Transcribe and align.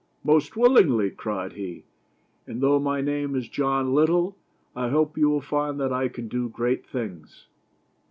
"Most 0.33 0.57
willingly," 0.57 1.11
cried 1.11 1.53
he," 1.53 1.83
and 2.47 2.59
though 2.59 2.79
my 2.79 3.01
name 3.01 3.35
is 3.35 3.47
John 3.47 3.93
Little, 3.93 4.35
I 4.75 4.89
hope 4.89 5.15
you 5.15 5.29
will 5.29 5.41
find 5.41 5.79
that 5.79 5.93
I 5.93 6.07
can 6.07 6.27
do 6.27 6.49
great 6.49 6.87
things 6.87 7.45